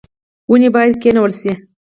ونې 0.51 0.69
باید 0.75 0.93
کینول 1.01 1.31
شي 1.41 1.51